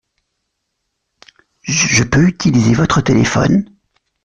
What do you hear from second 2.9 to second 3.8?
téléphone?